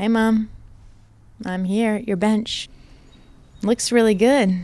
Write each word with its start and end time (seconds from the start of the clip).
Hey, 0.00 0.08
Mom. 0.08 0.48
I'm 1.44 1.64
here 1.64 1.96
at 1.96 2.08
your 2.08 2.16
bench. 2.16 2.70
Looks 3.60 3.92
really 3.92 4.14
good. 4.14 4.58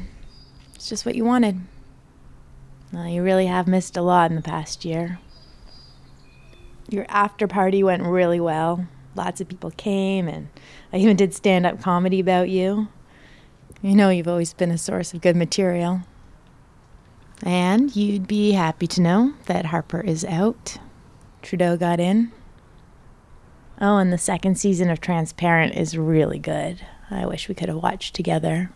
It's 0.75 0.89
just 0.89 1.05
what 1.05 1.15
you 1.15 1.27
wanted. 1.27 1.61
Well, 2.91 3.07
you 3.07 3.23
really 3.23 3.45
have 3.45 3.69
missed 3.69 3.99
a 3.99 4.01
lot 4.01 4.31
in 4.31 4.37
the 4.37 4.43
past 4.43 4.87
year. 4.87 5.19
Your 6.89 7.05
after 7.11 7.47
party 7.47 7.83
went 7.83 8.03
really 8.05 8.41
well. 8.41 8.89
Lots 9.15 9.43
of 9.43 9.49
people 9.49 9.73
came, 9.73 10.27
and 10.27 10.49
I 10.91 10.97
even 10.97 11.19
did 11.19 11.35
stand 11.35 11.67
up 11.67 11.83
comedy 11.83 12.19
about 12.19 12.49
you. 12.49 12.89
You 13.83 13.95
know, 13.95 14.09
you've 14.09 14.29
always 14.29 14.55
been 14.55 14.71
a 14.71 14.79
source 14.79 15.13
of 15.13 15.21
good 15.21 15.37
material. 15.37 16.01
And 17.43 17.95
you'd 17.95 18.27
be 18.27 18.53
happy 18.53 18.87
to 18.87 19.03
know 19.03 19.35
that 19.45 19.67
Harper 19.67 20.01
is 20.01 20.25
out. 20.25 20.79
Trudeau 21.43 21.77
got 21.77 22.01
in. 22.01 22.33
Oh, 23.81 23.99
and 23.99 24.13
the 24.13 24.19
second 24.19 24.57
season 24.59 24.89
of 24.89 25.01
Transparent 25.01 25.75
is 25.75 25.99
really 25.99 26.39
good. 26.39 26.81
I 27.11 27.27
wish 27.27 27.49
we 27.49 27.55
could 27.55 27.69
have 27.69 27.83
watched 27.83 28.15
together. 28.15 28.71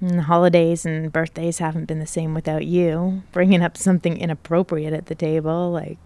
And 0.00 0.18
the 0.18 0.22
holidays 0.22 0.84
and 0.86 1.10
birthdays 1.10 1.58
haven't 1.58 1.86
been 1.86 1.98
the 1.98 2.06
same 2.06 2.34
without 2.34 2.66
you, 2.66 3.22
bringing 3.32 3.62
up 3.62 3.76
something 3.76 4.16
inappropriate 4.16 4.92
at 4.92 5.06
the 5.06 5.14
table, 5.14 5.70
like 5.70 5.98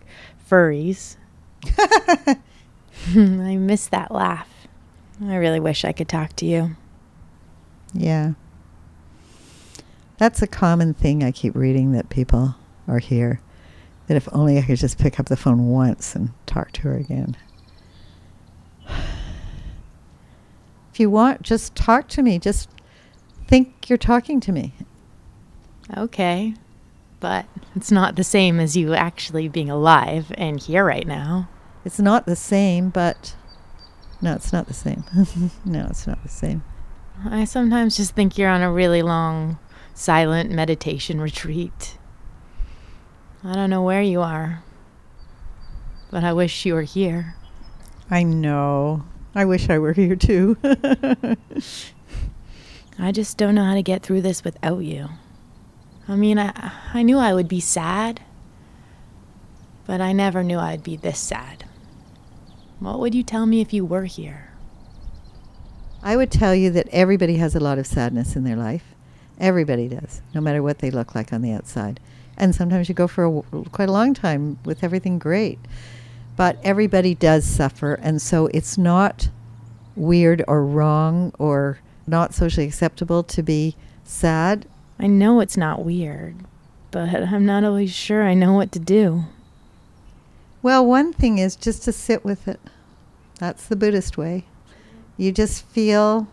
furries. 0.48 1.16
I 1.76 2.36
miss 3.56 3.86
that 3.88 4.12
laugh. 4.12 4.48
I 5.22 5.36
really 5.36 5.60
wish 5.60 5.84
I 5.84 5.92
could 5.92 6.08
talk 6.08 6.34
to 6.36 6.46
you. 6.46 6.76
Yeah. 7.92 8.32
That's 10.18 10.40
a 10.40 10.46
common 10.46 10.94
thing 10.94 11.22
I 11.22 11.32
keep 11.32 11.54
reading 11.54 11.92
that 11.92 12.08
people 12.08 12.54
are 12.86 12.98
here. 12.98 13.40
That 14.06 14.16
if 14.16 14.28
only 14.32 14.58
I 14.58 14.62
could 14.62 14.78
just 14.78 14.98
pick 14.98 15.20
up 15.20 15.26
the 15.26 15.36
phone 15.36 15.68
once 15.68 16.14
and 16.14 16.30
talk 16.46 16.72
to 16.72 16.82
her 16.82 16.96
again. 16.96 17.36
If 20.92 21.00
you 21.00 21.10
want, 21.10 21.42
just 21.42 21.74
talk 21.74 22.08
to 22.08 22.22
me. 22.22 22.38
Just 22.38 22.68
think 23.46 23.88
you're 23.88 23.98
talking 23.98 24.40
to 24.40 24.52
me. 24.52 24.74
Okay. 25.96 26.54
But 27.20 27.46
it's 27.76 27.90
not 27.90 28.16
the 28.16 28.24
same 28.24 28.58
as 28.58 28.76
you 28.76 28.94
actually 28.94 29.48
being 29.48 29.70
alive 29.70 30.32
and 30.36 30.60
here 30.60 30.84
right 30.84 31.06
now. 31.06 31.48
It's 31.84 32.00
not 32.00 32.26
the 32.26 32.36
same, 32.36 32.90
but 32.90 33.36
no, 34.20 34.34
it's 34.34 34.52
not 34.52 34.66
the 34.66 34.74
same. 34.74 35.04
no, 35.64 35.86
it's 35.88 36.06
not 36.06 36.22
the 36.22 36.28
same. 36.28 36.62
I 37.24 37.44
sometimes 37.44 37.96
just 37.96 38.14
think 38.14 38.38
you're 38.38 38.50
on 38.50 38.62
a 38.62 38.72
really 38.72 39.02
long, 39.02 39.58
silent 39.94 40.50
meditation 40.50 41.20
retreat. 41.20 41.98
I 43.44 43.54
don't 43.54 43.70
know 43.70 43.82
where 43.82 44.02
you 44.02 44.20
are, 44.20 44.62
but 46.10 46.24
I 46.24 46.32
wish 46.32 46.64
you 46.66 46.74
were 46.74 46.82
here. 46.82 47.36
I 48.10 48.22
know. 48.22 49.04
I 49.34 49.44
wish 49.44 49.70
I 49.70 49.78
were 49.78 49.92
here 49.92 50.16
too. 50.16 50.56
I 52.98 53.12
just 53.12 53.36
don't 53.38 53.54
know 53.54 53.64
how 53.64 53.74
to 53.74 53.82
get 53.82 54.02
through 54.02 54.22
this 54.22 54.42
without 54.44 54.80
you. 54.80 55.08
I 56.08 56.16
mean, 56.16 56.38
I, 56.38 56.72
I 56.92 57.02
knew 57.02 57.18
I 57.18 57.32
would 57.32 57.48
be 57.48 57.60
sad, 57.60 58.20
but 59.86 60.00
I 60.00 60.12
never 60.12 60.42
knew 60.42 60.58
I'd 60.58 60.82
be 60.82 60.96
this 60.96 61.18
sad. 61.18 61.64
What 62.80 62.98
would 62.98 63.14
you 63.14 63.22
tell 63.22 63.46
me 63.46 63.60
if 63.60 63.72
you 63.72 63.84
were 63.84 64.04
here? 64.04 64.50
I 66.02 66.16
would 66.16 66.30
tell 66.30 66.54
you 66.54 66.70
that 66.70 66.88
everybody 66.90 67.36
has 67.36 67.54
a 67.54 67.60
lot 67.60 67.78
of 67.78 67.86
sadness 67.86 68.34
in 68.34 68.44
their 68.44 68.56
life. 68.56 68.94
Everybody 69.38 69.86
does, 69.88 70.22
no 70.34 70.40
matter 70.40 70.62
what 70.62 70.78
they 70.78 70.90
look 70.90 71.14
like 71.14 71.32
on 71.32 71.42
the 71.42 71.52
outside. 71.52 72.00
And 72.36 72.54
sometimes 72.54 72.88
you 72.88 72.94
go 72.94 73.06
for 73.06 73.24
a, 73.24 73.42
quite 73.70 73.88
a 73.88 73.92
long 73.92 74.14
time 74.14 74.58
with 74.64 74.82
everything 74.82 75.18
great. 75.18 75.58
But 76.40 76.56
everybody 76.64 77.14
does 77.14 77.44
suffer, 77.44 77.92
and 77.92 78.22
so 78.22 78.46
it's 78.46 78.78
not 78.78 79.28
weird 79.94 80.42
or 80.48 80.64
wrong 80.64 81.34
or 81.38 81.80
not 82.06 82.32
socially 82.32 82.66
acceptable 82.66 83.22
to 83.24 83.42
be 83.42 83.76
sad. 84.04 84.64
I 84.98 85.06
know 85.06 85.40
it's 85.40 85.58
not 85.58 85.84
weird, 85.84 86.36
but 86.92 87.10
I'm 87.10 87.44
not 87.44 87.62
always 87.64 87.92
sure 87.94 88.22
I 88.22 88.32
know 88.32 88.54
what 88.54 88.72
to 88.72 88.78
do. 88.78 89.24
Well, 90.62 90.86
one 90.86 91.12
thing 91.12 91.36
is 91.36 91.56
just 91.56 91.82
to 91.82 91.92
sit 91.92 92.24
with 92.24 92.48
it. 92.48 92.58
That's 93.38 93.66
the 93.66 93.76
Buddhist 93.76 94.16
way. 94.16 94.46
You 95.18 95.32
just 95.32 95.66
feel 95.66 96.26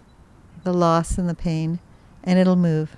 the 0.63 0.71
loss 0.71 1.17
and 1.17 1.27
the 1.27 1.35
pain, 1.35 1.79
and 2.23 2.39
it'll 2.39 2.55
move. 2.55 2.95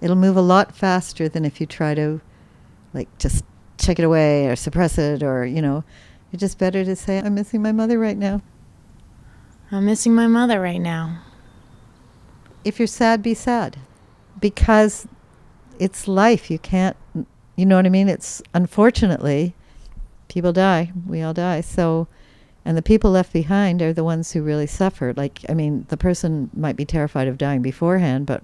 It'll 0.00 0.16
move 0.16 0.36
a 0.36 0.42
lot 0.42 0.74
faster 0.74 1.28
than 1.28 1.44
if 1.44 1.60
you 1.60 1.66
try 1.68 1.94
to, 1.94 2.20
like, 2.92 3.18
just 3.18 3.44
check 3.78 4.00
it 4.00 4.04
away 4.04 4.48
or 4.48 4.56
suppress 4.56 4.98
it 4.98 5.22
or, 5.22 5.46
you 5.46 5.62
know. 5.62 5.84
It's 6.32 6.40
just 6.40 6.58
better 6.58 6.84
to 6.84 6.94
say, 6.94 7.18
I'm 7.18 7.34
missing 7.34 7.62
my 7.62 7.72
mother 7.72 7.98
right 7.98 8.16
now. 8.16 8.42
I'm 9.72 9.86
missing 9.86 10.14
my 10.14 10.26
mother 10.26 10.60
right 10.60 10.80
now. 10.80 11.22
If 12.64 12.78
you're 12.78 12.86
sad, 12.86 13.22
be 13.22 13.34
sad. 13.34 13.78
Because 14.40 15.06
it's 15.78 16.06
life. 16.06 16.50
You 16.50 16.58
can't, 16.58 16.96
you 17.56 17.66
know 17.66 17.76
what 17.76 17.86
I 17.86 17.90
mean? 17.90 18.08
It's 18.08 18.42
unfortunately, 18.54 19.54
people 20.28 20.52
die. 20.52 20.92
We 21.06 21.22
all 21.22 21.34
die. 21.34 21.60
So, 21.62 22.06
and 22.64 22.76
the 22.76 22.82
people 22.82 23.10
left 23.10 23.32
behind 23.32 23.82
are 23.82 23.92
the 23.92 24.04
ones 24.04 24.32
who 24.32 24.42
really 24.42 24.66
suffer. 24.66 25.12
Like, 25.16 25.44
I 25.48 25.54
mean, 25.54 25.86
the 25.88 25.96
person 25.96 26.50
might 26.54 26.76
be 26.76 26.84
terrified 26.84 27.26
of 27.26 27.38
dying 27.38 27.62
beforehand, 27.62 28.26
but 28.26 28.42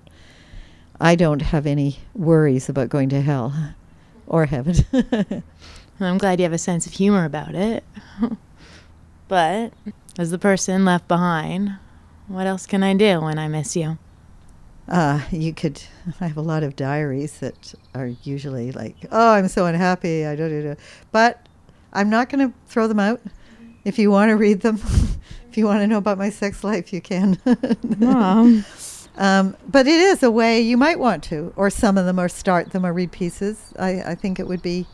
I 1.00 1.14
don't 1.14 1.42
have 1.42 1.66
any 1.66 1.98
worries 2.14 2.69
about 2.69 2.88
going 2.88 3.10
to 3.10 3.20
hell 3.20 3.75
or 4.26 4.46
heaven. 4.46 4.76
I'm 6.00 6.18
glad 6.18 6.38
you 6.38 6.44
have 6.44 6.52
a 6.52 6.58
sense 6.58 6.86
of 6.86 6.92
humor 6.92 7.24
about 7.24 7.54
it. 7.54 7.84
but 9.28 9.72
as 10.18 10.30
the 10.30 10.38
person 10.38 10.84
left 10.84 11.08
behind, 11.08 11.76
what 12.28 12.46
else 12.46 12.66
can 12.66 12.82
I 12.82 12.94
do 12.94 13.20
when 13.20 13.38
I 13.38 13.48
miss 13.48 13.76
you? 13.76 13.98
Uh, 14.88 15.20
you 15.30 15.52
could. 15.52 15.82
I 16.20 16.28
have 16.28 16.36
a 16.36 16.42
lot 16.42 16.62
of 16.62 16.76
diaries 16.76 17.38
that 17.40 17.74
are 17.94 18.06
usually 18.22 18.72
like, 18.72 18.96
"Oh, 19.10 19.32
I'm 19.32 19.48
so 19.48 19.66
unhappy." 19.66 20.24
I 20.24 20.36
don't 20.36 20.64
know, 20.64 20.76
but 21.12 21.46
I'm 21.92 22.10
not 22.10 22.28
going 22.28 22.48
to 22.48 22.56
throw 22.66 22.86
them 22.86 23.00
out. 23.00 23.20
If 23.84 23.98
you 23.98 24.10
want 24.10 24.30
to 24.30 24.36
read 24.36 24.60
them, 24.60 24.76
if 25.50 25.56
you 25.56 25.66
want 25.66 25.80
to 25.80 25.86
know 25.86 25.98
about 25.98 26.18
my 26.18 26.30
sex 26.30 26.62
life, 26.62 26.92
you 26.92 27.00
can. 27.00 27.38
Mom. 27.98 28.64
um, 29.16 29.56
but 29.68 29.86
it 29.86 30.00
is 30.00 30.22
a 30.22 30.30
way 30.30 30.60
you 30.60 30.76
might 30.76 30.98
want 30.98 31.24
to, 31.24 31.52
or 31.56 31.70
some 31.70 31.98
of 31.98 32.06
them, 32.06 32.20
or 32.20 32.28
start 32.28 32.70
them, 32.70 32.86
or 32.86 32.92
read 32.92 33.10
pieces. 33.10 33.72
I, 33.78 34.02
I 34.02 34.14
think 34.14 34.38
it 34.38 34.46
would 34.46 34.62
be. 34.62 34.86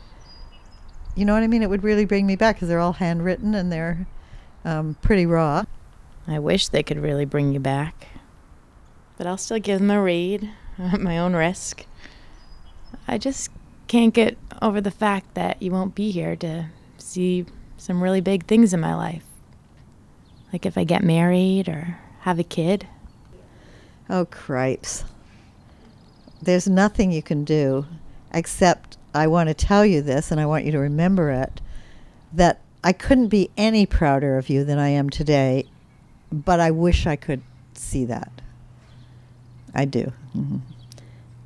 You 1.14 1.24
know 1.24 1.34
what 1.34 1.42
I 1.42 1.46
mean? 1.46 1.62
It 1.62 1.70
would 1.70 1.84
really 1.84 2.04
bring 2.06 2.26
me 2.26 2.36
back 2.36 2.56
because 2.56 2.68
they're 2.68 2.80
all 2.80 2.94
handwritten 2.94 3.54
and 3.54 3.70
they're 3.70 4.06
um, 4.64 4.96
pretty 5.02 5.26
raw. 5.26 5.64
I 6.26 6.38
wish 6.38 6.68
they 6.68 6.82
could 6.82 6.98
really 6.98 7.24
bring 7.24 7.52
you 7.52 7.60
back. 7.60 8.08
But 9.18 9.26
I'll 9.26 9.36
still 9.36 9.58
give 9.58 9.80
them 9.80 9.90
a 9.90 10.02
read 10.02 10.50
at 10.78 11.00
my 11.02 11.18
own 11.18 11.34
risk. 11.34 11.84
I 13.06 13.18
just 13.18 13.50
can't 13.88 14.14
get 14.14 14.38
over 14.62 14.80
the 14.80 14.90
fact 14.90 15.34
that 15.34 15.60
you 15.60 15.70
won't 15.70 15.94
be 15.94 16.10
here 16.10 16.36
to 16.36 16.66
see 16.96 17.44
some 17.76 18.02
really 18.02 18.20
big 18.20 18.46
things 18.46 18.72
in 18.72 18.80
my 18.80 18.94
life. 18.94 19.24
Like 20.52 20.64
if 20.64 20.78
I 20.78 20.84
get 20.84 21.02
married 21.02 21.68
or 21.68 21.98
have 22.20 22.38
a 22.38 22.44
kid. 22.44 22.86
Oh, 24.08 24.24
cripes. 24.24 25.04
There's 26.40 26.68
nothing 26.68 27.12
you 27.12 27.22
can 27.22 27.44
do 27.44 27.86
except 28.32 28.96
I 29.14 29.26
want 29.26 29.48
to 29.48 29.54
tell 29.54 29.84
you 29.84 30.02
this 30.02 30.30
and 30.30 30.40
I 30.40 30.46
want 30.46 30.64
you 30.64 30.72
to 30.72 30.78
remember 30.78 31.30
it 31.30 31.60
that 32.32 32.60
I 32.82 32.92
couldn't 32.92 33.28
be 33.28 33.50
any 33.56 33.86
prouder 33.86 34.38
of 34.38 34.48
you 34.48 34.64
than 34.64 34.78
I 34.78 34.88
am 34.88 35.10
today, 35.10 35.66
but 36.32 36.60
I 36.60 36.70
wish 36.70 37.06
I 37.06 37.16
could 37.16 37.42
see 37.74 38.04
that. 38.06 38.32
I 39.74 39.84
do. 39.84 40.12
Mm-hmm. 40.36 40.58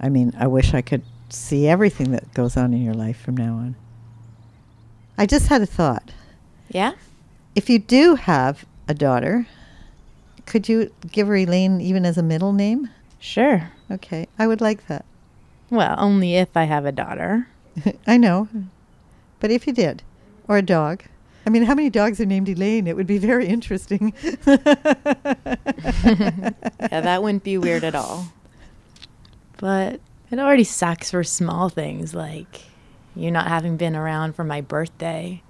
I 0.00 0.08
mean, 0.08 0.32
I 0.38 0.46
wish 0.46 0.74
I 0.74 0.82
could 0.82 1.02
see 1.28 1.68
everything 1.68 2.12
that 2.12 2.32
goes 2.34 2.56
on 2.56 2.72
in 2.72 2.82
your 2.82 2.94
life 2.94 3.20
from 3.20 3.36
now 3.36 3.54
on. 3.54 3.76
I 5.18 5.26
just 5.26 5.48
had 5.48 5.62
a 5.62 5.66
thought. 5.66 6.12
Yeah? 6.68 6.92
If 7.54 7.70
you 7.70 7.78
do 7.78 8.14
have 8.14 8.64
a 8.88 8.94
daughter, 8.94 9.46
could 10.44 10.68
you 10.68 10.92
give 11.10 11.26
her 11.26 11.36
Elaine 11.36 11.80
even 11.80 12.04
as 12.04 12.18
a 12.18 12.22
middle 12.22 12.52
name? 12.52 12.90
Sure. 13.18 13.70
Okay, 13.90 14.28
I 14.38 14.46
would 14.46 14.60
like 14.60 14.86
that. 14.88 15.04
Well, 15.70 15.96
only 15.98 16.36
if 16.36 16.56
I 16.56 16.64
have 16.64 16.84
a 16.84 16.92
daughter. 16.92 17.48
I 18.06 18.16
know. 18.16 18.48
But 19.40 19.50
if 19.50 19.66
you 19.66 19.72
did, 19.72 20.02
or 20.48 20.58
a 20.58 20.62
dog. 20.62 21.02
I 21.46 21.50
mean, 21.50 21.62
how 21.62 21.74
many 21.74 21.90
dogs 21.90 22.20
are 22.20 22.26
named 22.26 22.48
Elaine? 22.48 22.86
It 22.86 22.96
would 22.96 23.06
be 23.06 23.18
very 23.18 23.46
interesting. 23.46 24.12
yeah, 24.46 24.56
that 26.90 27.22
wouldn't 27.22 27.44
be 27.44 27.56
weird 27.56 27.84
at 27.84 27.94
all. 27.94 28.32
But 29.58 30.00
it 30.30 30.38
already 30.38 30.64
sucks 30.64 31.10
for 31.10 31.22
small 31.22 31.68
things 31.68 32.14
like 32.14 32.62
you 33.14 33.30
not 33.30 33.46
having 33.46 33.76
been 33.76 33.94
around 33.94 34.34
for 34.34 34.44
my 34.44 34.60
birthday. 34.60 35.42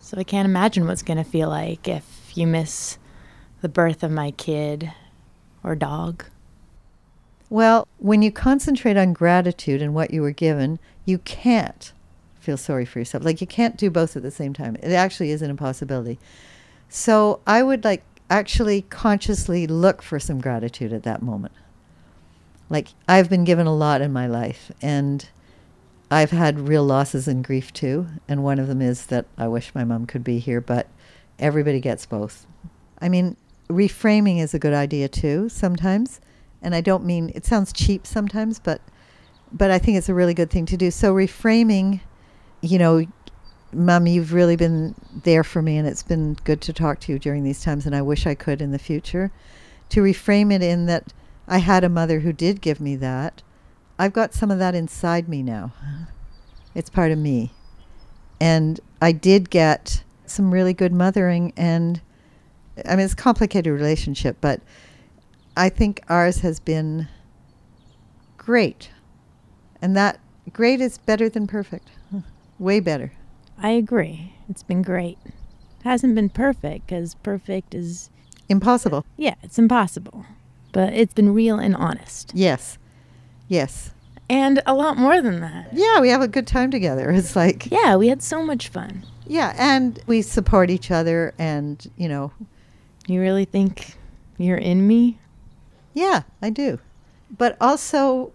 So 0.00 0.16
I 0.18 0.24
can't 0.24 0.46
imagine 0.46 0.86
what's 0.86 1.02
going 1.02 1.18
to 1.18 1.24
feel 1.24 1.48
like 1.48 1.88
if 1.88 2.32
you 2.34 2.46
miss 2.46 2.98
the 3.60 3.68
birth 3.68 4.02
of 4.02 4.10
my 4.10 4.30
kid 4.32 4.92
or 5.62 5.74
dog. 5.74 6.24
Well, 7.52 7.86
when 7.98 8.22
you 8.22 8.32
concentrate 8.32 8.96
on 8.96 9.12
gratitude 9.12 9.82
and 9.82 9.92
what 9.92 10.10
you 10.10 10.22
were 10.22 10.30
given, 10.30 10.78
you 11.04 11.18
can't 11.18 11.92
feel 12.40 12.56
sorry 12.56 12.86
for 12.86 12.98
yourself. 12.98 13.24
Like 13.26 13.42
you 13.42 13.46
can't 13.46 13.76
do 13.76 13.90
both 13.90 14.16
at 14.16 14.22
the 14.22 14.30
same 14.30 14.54
time. 14.54 14.74
It 14.76 14.92
actually 14.92 15.32
is 15.32 15.42
an 15.42 15.50
impossibility. 15.50 16.18
So 16.88 17.40
I 17.46 17.62
would 17.62 17.84
like 17.84 18.04
actually 18.30 18.86
consciously 18.88 19.66
look 19.66 20.00
for 20.00 20.18
some 20.18 20.40
gratitude 20.40 20.94
at 20.94 21.02
that 21.02 21.20
moment. 21.20 21.52
Like, 22.70 22.88
I've 23.06 23.28
been 23.28 23.44
given 23.44 23.66
a 23.66 23.76
lot 23.76 24.00
in 24.00 24.14
my 24.14 24.26
life, 24.26 24.72
and 24.80 25.28
I've 26.10 26.30
had 26.30 26.58
real 26.58 26.84
losses 26.84 27.28
and 27.28 27.44
grief 27.44 27.70
too. 27.70 28.06
And 28.26 28.42
one 28.42 28.60
of 28.60 28.66
them 28.66 28.80
is 28.80 29.04
that 29.08 29.26
I 29.36 29.46
wish 29.46 29.74
my 29.74 29.84
mom 29.84 30.06
could 30.06 30.24
be 30.24 30.38
here, 30.38 30.62
but 30.62 30.88
everybody 31.38 31.80
gets 31.80 32.06
both. 32.06 32.46
I 32.98 33.10
mean, 33.10 33.36
reframing 33.68 34.40
is 34.40 34.54
a 34.54 34.58
good 34.58 34.72
idea 34.72 35.06
too 35.06 35.50
sometimes. 35.50 36.18
And 36.62 36.74
I 36.74 36.80
don't 36.80 37.04
mean 37.04 37.32
it 37.34 37.44
sounds 37.44 37.72
cheap 37.72 38.06
sometimes, 38.06 38.58
but 38.58 38.80
but 39.52 39.70
I 39.70 39.78
think 39.78 39.98
it's 39.98 40.08
a 40.08 40.14
really 40.14 40.34
good 40.34 40.50
thing 40.50 40.64
to 40.66 40.76
do. 40.76 40.90
So 40.90 41.12
reframing, 41.12 42.00
you 42.62 42.78
know, 42.78 43.04
Mom, 43.72 44.06
you've 44.06 44.32
really 44.32 44.56
been 44.56 44.94
there 45.24 45.44
for 45.44 45.62
me, 45.62 45.76
and 45.76 45.88
it's 45.88 46.02
been 46.02 46.34
good 46.44 46.60
to 46.62 46.72
talk 46.72 47.00
to 47.00 47.12
you 47.12 47.18
during 47.18 47.42
these 47.42 47.62
times, 47.62 47.86
and 47.86 47.94
I 47.94 48.02
wish 48.02 48.26
I 48.26 48.34
could 48.34 48.62
in 48.62 48.70
the 48.70 48.78
future. 48.78 49.30
To 49.90 50.00
reframe 50.00 50.52
it 50.52 50.62
in 50.62 50.86
that 50.86 51.12
I 51.48 51.58
had 51.58 51.84
a 51.84 51.88
mother 51.88 52.20
who 52.20 52.32
did 52.32 52.60
give 52.60 52.80
me 52.80 52.96
that. 52.96 53.42
I've 53.98 54.12
got 54.12 54.34
some 54.34 54.50
of 54.50 54.58
that 54.58 54.74
inside 54.74 55.28
me 55.28 55.42
now. 55.42 55.72
It's 56.74 56.90
part 56.90 57.12
of 57.12 57.18
me. 57.18 57.52
And 58.40 58.80
I 59.00 59.12
did 59.12 59.50
get 59.50 60.02
some 60.26 60.52
really 60.52 60.74
good 60.74 60.92
mothering, 60.92 61.52
and 61.56 62.00
I 62.86 62.96
mean, 62.96 63.04
it's 63.04 63.12
a 63.12 63.16
complicated 63.16 63.72
relationship, 63.72 64.36
but 64.40 64.60
I 65.56 65.68
think 65.68 66.00
ours 66.08 66.40
has 66.40 66.60
been 66.60 67.08
great. 68.36 68.90
And 69.80 69.96
that 69.96 70.18
great 70.52 70.80
is 70.80 70.98
better 70.98 71.28
than 71.28 71.46
perfect, 71.46 71.88
way 72.58 72.80
better. 72.80 73.12
I 73.58 73.70
agree. 73.70 74.34
It's 74.48 74.62
been 74.62 74.82
great. 74.82 75.18
It 75.24 75.32
hasn't 75.84 76.14
been 76.14 76.28
perfect 76.28 76.86
because 76.86 77.14
perfect 77.16 77.74
is, 77.74 78.10
Impossible. 78.48 79.04
yeah, 79.16 79.34
it's 79.42 79.58
impossible. 79.58 80.24
But 80.72 80.92
it's 80.94 81.14
been 81.14 81.34
real 81.34 81.58
and 81.58 81.76
honest. 81.76 82.32
Yes. 82.34 82.78
Yes. 83.48 83.90
And 84.30 84.62
a 84.66 84.74
lot 84.74 84.96
more 84.96 85.20
than 85.20 85.40
that. 85.40 85.68
Yeah, 85.72 86.00
we 86.00 86.08
have 86.08 86.22
a 86.22 86.28
good 86.28 86.46
time 86.46 86.70
together. 86.70 87.10
It's 87.14 87.36
like, 87.36 87.70
Yeah, 87.70 87.96
we 87.96 88.08
had 88.08 88.22
so 88.22 88.42
much 88.42 88.68
fun. 88.68 89.04
yeah, 89.26 89.54
and 89.58 90.00
we 90.06 90.22
support 90.22 90.70
each 90.70 90.90
other, 90.90 91.34
and, 91.38 91.84
you 91.96 92.08
know, 92.08 92.32
You 93.06 93.20
really 93.20 93.44
think 93.44 93.96
you're 94.38 94.56
in 94.56 94.86
me? 94.86 95.18
Yeah, 95.94 96.22
I 96.40 96.50
do. 96.50 96.78
But 97.36 97.56
also, 97.60 98.32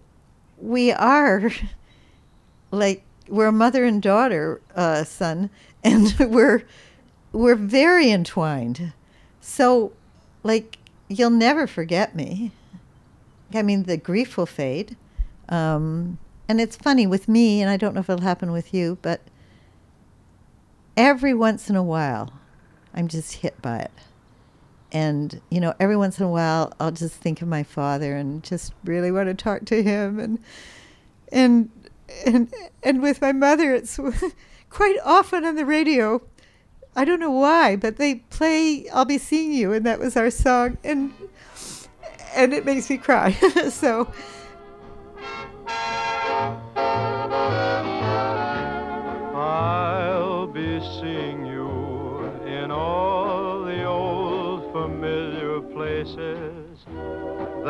we 0.58 0.92
are 0.92 1.50
like, 2.70 3.04
we're 3.28 3.48
a 3.48 3.52
mother 3.52 3.84
and 3.84 4.02
daughter, 4.02 4.60
uh, 4.74 5.04
son, 5.04 5.50
and 5.84 6.14
we're 6.18 6.62
we're 7.32 7.54
very 7.54 8.10
entwined. 8.10 8.92
So, 9.40 9.92
like, 10.42 10.78
you'll 11.08 11.30
never 11.30 11.66
forget 11.66 12.14
me. 12.14 12.52
I 13.52 13.62
mean, 13.62 13.84
the 13.84 13.96
grief 13.96 14.36
will 14.36 14.46
fade. 14.46 14.96
Um, 15.48 16.18
and 16.48 16.60
it's 16.60 16.76
funny 16.76 17.06
with 17.06 17.28
me, 17.28 17.60
and 17.60 17.70
I 17.70 17.76
don't 17.76 17.94
know 17.94 18.00
if 18.00 18.10
it'll 18.10 18.22
happen 18.22 18.52
with 18.52 18.72
you, 18.72 18.98
but 19.02 19.20
every 20.96 21.34
once 21.34 21.70
in 21.70 21.76
a 21.76 21.82
while, 21.82 22.32
I'm 22.94 23.08
just 23.08 23.34
hit 23.36 23.60
by 23.62 23.78
it. 23.78 23.92
And, 24.90 25.40
you 25.50 25.60
know, 25.60 25.74
every 25.78 25.96
once 25.96 26.18
in 26.18 26.24
a 26.24 26.30
while, 26.30 26.72
I'll 26.80 26.90
just 26.90 27.14
think 27.14 27.42
of 27.42 27.48
my 27.48 27.62
father 27.62 28.16
and 28.16 28.42
just 28.42 28.72
really 28.84 29.10
want 29.10 29.28
to 29.28 29.34
talk 29.34 29.66
to 29.66 29.82
him. 29.82 30.18
And, 30.18 30.38
and, 31.30 31.70
and, 32.24 32.52
and 32.82 33.02
with 33.02 33.20
my 33.20 33.32
mother, 33.32 33.74
it's 33.74 34.00
quite 34.70 34.96
often 35.04 35.44
on 35.44 35.56
the 35.56 35.66
radio. 35.66 36.22
I 36.96 37.04
don't 37.04 37.20
know 37.20 37.30
why, 37.30 37.76
but 37.76 37.96
they 37.96 38.16
play 38.16 38.88
"I'll 38.92 39.04
Be 39.04 39.18
Seeing 39.18 39.52
You," 39.52 39.72
and 39.72 39.86
that 39.86 40.00
was 40.00 40.16
our 40.16 40.30
song, 40.30 40.78
and 40.82 41.12
and 42.34 42.52
it 42.52 42.64
makes 42.64 42.90
me 42.90 42.98
cry. 42.98 43.30
so 43.70 44.12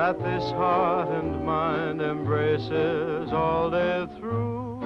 that 0.09 0.25
this 0.25 0.51
heart 0.53 1.09
and 1.11 1.45
mind 1.45 2.01
embraces 2.01 3.31
all 3.31 3.71
day 3.71 4.07
through. 4.17 4.81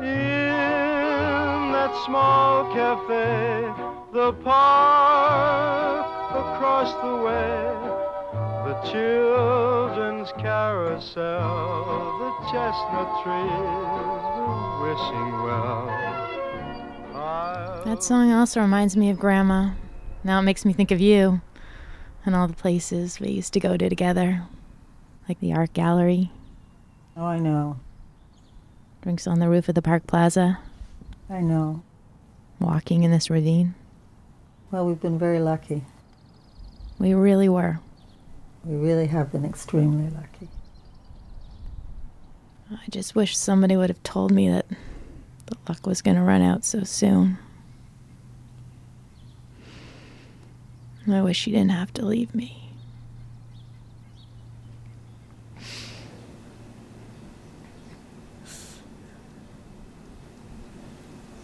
In 0.00 1.72
that 1.72 1.92
small 2.06 2.72
cafe, 2.72 3.66
the 4.12 4.32
park 4.44 6.06
across 6.30 6.92
the 7.02 7.16
way. 7.26 7.74
The 8.68 8.76
children's 8.92 10.30
carousel, 10.38 11.18
the 12.22 12.30
chestnut 12.52 13.10
trees, 13.24 14.22
the 14.38 14.54
wishing 14.84 15.32
well. 15.42 15.88
I'll 17.12 17.84
That 17.84 18.04
song 18.04 18.30
also 18.30 18.60
reminds 18.60 18.96
me 18.96 19.10
of 19.10 19.18
Grandma. 19.18 19.70
Now 20.22 20.38
it 20.38 20.42
makes 20.42 20.64
me 20.64 20.72
think 20.72 20.92
of 20.92 21.00
you 21.00 21.40
and 22.28 22.36
all 22.36 22.46
the 22.46 22.54
places 22.54 23.18
we 23.18 23.30
used 23.30 23.54
to 23.54 23.58
go 23.58 23.76
to 23.76 23.88
together, 23.88 24.42
like 25.28 25.40
the 25.40 25.52
art 25.52 25.72
gallery, 25.72 26.30
oh, 27.16 27.24
I 27.24 27.38
know, 27.38 27.80
drinks 29.00 29.26
on 29.26 29.38
the 29.40 29.48
roof 29.48 29.68
of 29.68 29.74
the 29.74 29.82
park 29.82 30.06
plaza, 30.06 30.58
I 31.30 31.40
know. 31.40 31.82
walking 32.60 33.02
in 33.02 33.10
this 33.10 33.30
ravine. 33.30 33.74
Well, 34.70 34.84
we've 34.86 35.00
been 35.00 35.18
very 35.18 35.40
lucky. 35.40 35.84
We 36.98 37.14
really 37.14 37.48
were. 37.48 37.80
We 38.62 38.76
really 38.76 39.06
have 39.06 39.32
been 39.32 39.46
extremely 39.46 40.10
lucky. 40.10 40.48
I 42.70 42.90
just 42.90 43.14
wish 43.14 43.38
somebody 43.38 43.74
would 43.74 43.88
have 43.88 44.02
told 44.02 44.32
me 44.32 44.50
that 44.50 44.66
the 45.46 45.56
luck 45.66 45.86
was 45.86 46.02
going 46.02 46.16
to 46.16 46.22
run 46.22 46.42
out 46.42 46.66
so 46.66 46.84
soon. 46.84 47.38
I 51.14 51.22
wish 51.22 51.46
you 51.46 51.52
didn't 51.52 51.70
have 51.70 51.92
to 51.94 52.04
leave 52.04 52.34
me. 52.34 52.72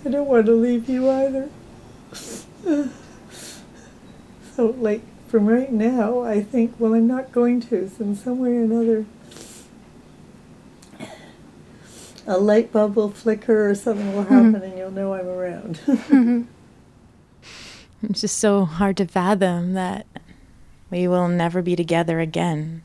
I 0.04 0.10
don't 0.10 0.26
want 0.26 0.46
to 0.46 0.52
leave 0.52 0.88
you 0.88 1.10
either. 1.10 1.48
So, 4.54 4.66
like, 4.78 5.02
from 5.28 5.46
right 5.46 5.72
now, 5.72 6.20
I 6.20 6.42
think, 6.42 6.74
well, 6.78 6.94
I'm 6.94 7.08
not 7.08 7.32
going 7.32 7.60
to, 7.62 7.88
so 7.88 8.04
in 8.04 8.14
some 8.14 8.38
way 8.38 8.56
or 8.56 8.62
another, 8.62 9.06
a 12.26 12.38
light 12.38 12.70
bulb 12.70 12.96
will 12.96 13.10
flicker 13.10 13.68
or 13.68 13.74
something 13.74 14.14
will 14.14 14.24
mm-hmm. 14.24 14.52
happen 14.52 14.62
and 14.62 14.78
you'll 14.78 14.90
know 14.90 15.14
I'm 15.14 15.26
around. 15.26 15.80
Mm-hmm. 15.86 16.42
It's 18.10 18.20
just 18.20 18.38
so 18.38 18.64
hard 18.64 18.96
to 18.98 19.06
fathom 19.06 19.72
that 19.74 20.06
we 20.90 21.08
will 21.08 21.28
never 21.28 21.62
be 21.62 21.74
together 21.74 22.20
again. 22.20 22.82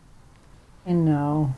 I 0.86 0.92
know. 0.92 1.56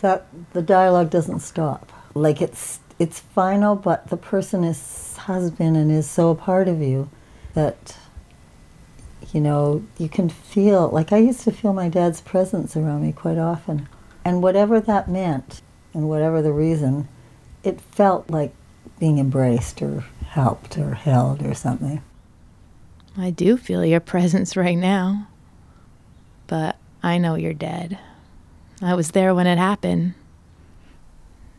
That 0.00 0.26
the 0.52 0.62
dialogue 0.62 1.10
doesn't 1.10 1.40
stop. 1.40 1.92
Like 2.14 2.42
it's 2.42 2.80
it's 2.98 3.20
final, 3.20 3.76
but 3.76 4.08
the 4.08 4.16
person 4.16 4.64
is 4.64 5.16
has 5.18 5.50
been 5.50 5.76
and 5.76 5.90
is 5.90 6.10
so 6.10 6.30
a 6.30 6.34
part 6.34 6.68
of 6.68 6.80
you 6.80 7.08
that 7.54 7.96
you 9.32 9.40
know 9.40 9.84
you 9.98 10.08
can 10.08 10.28
feel. 10.28 10.88
Like 10.88 11.12
I 11.12 11.18
used 11.18 11.42
to 11.42 11.52
feel 11.52 11.72
my 11.72 11.88
dad's 11.88 12.20
presence 12.20 12.76
around 12.76 13.02
me 13.02 13.12
quite 13.12 13.38
often, 13.38 13.88
and 14.24 14.42
whatever 14.42 14.80
that 14.80 15.08
meant, 15.08 15.62
and 15.94 16.08
whatever 16.08 16.42
the 16.42 16.52
reason, 16.52 17.08
it 17.62 17.80
felt 17.80 18.30
like 18.30 18.52
being 18.98 19.18
embraced 19.18 19.82
or 19.82 20.04
helped 20.26 20.78
or 20.78 20.94
held 20.94 21.42
or 21.44 21.54
something. 21.54 22.02
I 23.16 23.30
do 23.30 23.56
feel 23.56 23.84
your 23.84 24.00
presence 24.14 24.56
right 24.56 24.76
now. 24.78 25.28
But 26.46 26.76
I 27.02 27.18
know 27.18 27.34
you're 27.34 27.54
dead. 27.54 27.98
I 28.80 28.94
was 28.94 29.12
there 29.12 29.34
when 29.34 29.46
it 29.46 29.58
happened. 29.58 30.14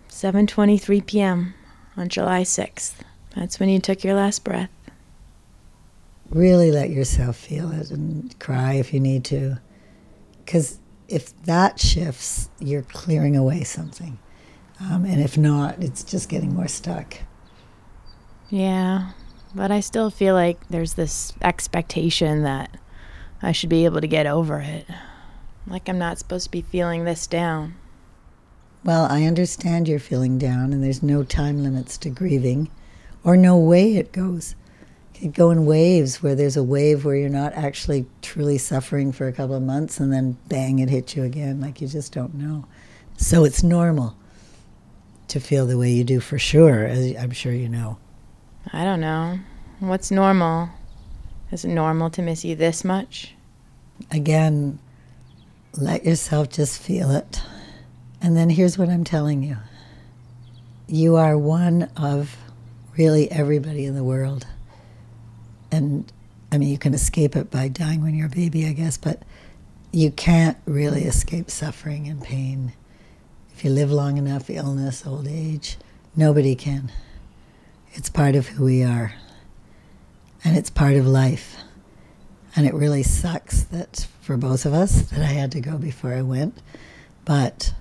7:23 0.10 1.05
p.m. 1.05 1.53
on 1.98 2.10
July 2.10 2.43
6th. 2.43 2.95
That's 3.36 3.60
when 3.60 3.69
you 3.69 3.79
took 3.79 4.03
your 4.03 4.13
last 4.15 4.43
breath. 4.43 4.69
really 6.29 6.72
let 6.72 6.89
yourself 6.89 7.36
feel 7.36 7.72
it 7.72 7.91
and 7.91 8.38
cry 8.39 8.74
if 8.74 8.93
you 8.93 9.00
need 9.00 9.24
to. 9.25 9.60
Because 10.45 10.79
if 11.07 11.39
that 11.43 11.79
shifts, 11.79 12.50
you're 12.60 12.81
clearing 12.83 13.36
away 13.36 13.63
something. 13.63 14.17
Um, 14.79 15.05
and 15.05 15.22
if 15.22 15.38
not, 15.38 15.81
it's 15.81 16.03
just 16.03 16.29
getting 16.29 16.53
more 16.55 16.67
stuck. 16.67 17.17
Yeah, 18.50 19.12
but 19.55 19.72
I 19.72 19.79
still 19.79 20.10
feel 20.10 20.33
like 20.33 20.67
there's 20.67 20.93
this 20.93 21.33
expectation 21.41 22.43
that 22.43 22.77
I 23.41 23.51
should 23.51 23.69
be 23.69 23.86
able 23.86 24.01
to 24.01 24.07
get 24.07 24.25
over 24.25 24.60
it. 24.60 24.88
Like 25.67 25.88
I'm 25.88 26.00
not 26.00 26.17
supposed 26.19 26.45
to 26.45 26.51
be 26.51 26.62
feeling 26.62 27.05
this 27.05 27.27
down. 27.27 27.75
Well, 28.83 29.05
I 29.10 29.24
understand 29.24 29.88
you're 29.88 30.00
feeling 30.00 30.38
down, 30.38 30.74
and 30.74 30.83
there's 30.83 31.01
no 31.01 31.24
time 31.24 31.63
limits 31.63 31.98
to 32.00 32.10
grieving 32.10 32.69
or 33.24 33.38
no 33.38 33.57
way 33.57 33.95
it 33.95 34.12
goes. 34.12 34.55
it 35.22 35.33
go 35.33 35.51
in 35.51 35.65
waves 35.65 36.22
where 36.22 36.36
there's 36.36 36.57
a 36.57 36.63
wave 36.63 37.05
where 37.05 37.15
you're 37.15 37.29
not 37.29 37.53
actually 37.53 38.05
truly 38.22 38.57
suffering 38.57 39.12
for 39.12 39.27
a 39.27 39.31
couple 39.33 39.55
of 39.55 39.63
months 39.63 40.00
and 40.00 40.12
then 40.12 40.38
bang 40.50 40.79
it 40.79 40.89
hits 40.89 41.15
you 41.15 41.24
again 41.24 41.62
like 41.62 41.79
you 41.79 41.88
just 41.88 42.12
don't 42.12 42.33
know 42.33 42.65
so 43.15 43.45
it's 43.45 43.63
normal 43.63 44.17
to 45.27 45.39
feel 45.39 45.65
the 45.65 45.77
way 45.77 45.89
you 45.91 46.03
do 46.03 46.19
for 46.19 46.38
sure 46.38 46.83
as 46.86 47.15
i'm 47.17 47.31
sure 47.31 47.53
you 47.53 47.69
know 47.69 47.98
I 48.72 48.84
don't 48.84 49.01
know. 49.01 49.39
What's 49.79 50.12
normal? 50.12 50.70
Is 51.51 51.65
it 51.65 51.70
normal 51.70 52.10
to 52.12 52.22
miss 52.22 52.46
you 52.46 52.55
this 52.55 52.84
much? 52.84 53.36
again 54.12 54.79
let 55.77 56.05
yourself 56.05 56.50
just 56.50 56.82
feel 56.82 57.12
it 57.12 57.41
and 58.22 58.36
then 58.38 58.50
here's 58.50 58.77
what 58.77 58.89
i'm 58.89 59.03
telling 59.03 59.43
you 59.43 59.58
you 60.88 61.15
are 61.15 61.38
one 61.38 61.84
of 61.98 62.36
really 62.98 63.32
everybody 63.32 63.86
in 63.86 63.96
the 63.96 64.03
world 64.03 64.46
and 65.72 66.12
i 66.51 66.58
mean 66.58 66.70
you 66.70 66.77
can 66.77 66.93
escape 66.93 67.36
it 67.36 67.50
by 67.50 67.67
dying 67.67 68.01
when 68.01 68.13
you're 68.13 68.27
a 68.27 68.29
baby 68.29 68.67
i 68.67 68.74
guess 68.74 68.98
but 68.98 69.22
you 69.91 70.12
can't 70.12 70.58
really 70.65 71.03
escape 71.03 71.50
suffering 71.50 72.08
and 72.08 72.24
pain 72.24 72.74
if 73.55 73.63
you 73.63 73.72
live 73.72 73.91
long 73.91 74.17
enough 74.17 74.50
illness 74.50 75.05
old 75.05 75.27
age 75.27 75.77
nobody 76.15 76.55
can 76.55 76.91
it's 77.94 78.10
part 78.10 78.36
of 78.36 78.48
who 78.48 78.66
we 78.66 78.84
are 78.84 79.14
and 80.44 80.58
it's 80.58 80.70
part 80.70 80.96
of 80.96 81.08
life 81.08 81.58
and 82.56 82.68
it 82.68 82.74
really 82.74 83.04
sucks 83.04 83.64
that 83.66 84.08
for 84.22 84.38
both 84.38 84.66
of 84.66 84.74
us 84.74 85.02
that 85.04 85.22
I 85.22 85.26
had 85.34 85.52
to 85.54 85.62
go 85.62 85.78
before 85.78 86.14
I 86.14 86.22
went. 86.22 86.62
But 87.26 87.74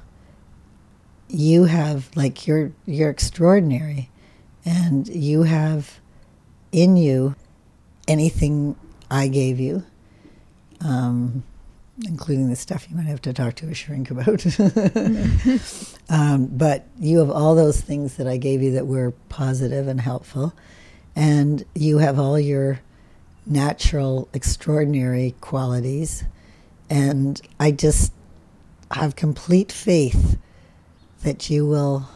you 1.28 1.64
have 1.64 2.10
like 2.14 2.46
you're 2.46 2.72
you're 2.86 3.10
extraordinary 3.10 4.10
and 4.64 5.08
you 5.08 5.42
have 5.42 6.00
in 6.70 6.96
you 6.96 7.34
anything 8.08 8.76
I 9.10 9.28
gave 9.28 9.60
you. 9.60 9.84
Um, 10.80 11.44
including 12.04 12.48
the 12.48 12.56
stuff 12.56 12.88
you 12.90 12.96
might 12.96 13.06
have 13.06 13.22
to 13.22 13.32
talk 13.32 13.54
to 13.56 13.68
a 13.68 13.74
shrink 13.74 14.10
about. 14.10 14.44
um, 16.08 16.46
but 16.46 16.86
you 16.98 17.18
have 17.18 17.30
all 17.30 17.54
those 17.54 17.80
things 17.80 18.16
that 18.16 18.26
I 18.26 18.36
gave 18.36 18.62
you 18.62 18.72
that 18.72 18.86
were 18.86 19.12
positive 19.28 19.88
and 19.88 20.00
helpful, 20.00 20.54
and 21.14 21.64
you 21.74 21.98
have 21.98 22.18
all 22.18 22.38
your 22.38 22.80
natural, 23.46 24.28
extraordinary 24.32 25.34
qualities. 25.40 26.24
And 26.88 27.40
I 27.58 27.72
just 27.72 28.12
have 28.90 29.16
complete 29.16 29.72
faith 29.72 30.38
that 31.22 31.50
you 31.50 31.66
will, 31.66 32.08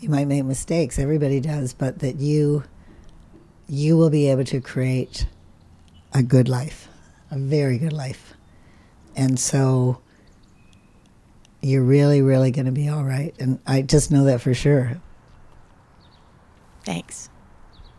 you 0.00 0.08
might 0.08 0.26
make 0.26 0.44
mistakes, 0.44 0.98
everybody 0.98 1.40
does, 1.40 1.72
but 1.72 2.00
that 2.00 2.16
you, 2.16 2.64
you 3.68 3.96
will 3.96 4.10
be 4.10 4.28
able 4.28 4.44
to 4.44 4.60
create 4.60 5.26
a 6.12 6.22
good 6.22 6.48
life, 6.48 6.88
a 7.30 7.38
very 7.38 7.78
good 7.78 7.92
life. 7.92 8.34
And 9.16 9.38
so 9.38 10.00
you're 11.60 11.82
really, 11.82 12.22
really 12.22 12.50
going 12.50 12.66
to 12.66 12.72
be 12.72 12.88
all 12.88 13.04
right. 13.04 13.34
And 13.38 13.58
I 13.66 13.82
just 13.82 14.10
know 14.10 14.24
that 14.24 14.40
for 14.40 14.54
sure. 14.54 15.00
Thanks. 16.84 17.28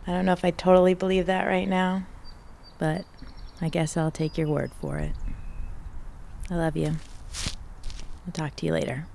I 0.06 0.10
don't 0.12 0.26
know 0.26 0.32
if 0.32 0.44
I 0.44 0.50
totally 0.50 0.94
believe 0.94 1.26
that 1.26 1.46
right 1.46 1.68
now, 1.68 2.06
but 2.78 3.04
I 3.60 3.68
guess 3.68 3.96
I'll 3.96 4.10
take 4.10 4.36
your 4.36 4.48
word 4.48 4.72
for 4.80 4.98
it. 4.98 5.12
I 6.50 6.56
love 6.56 6.76
you. 6.76 6.96
I'll 8.26 8.32
talk 8.32 8.56
to 8.56 8.66
you 8.66 8.72
later. 8.72 9.06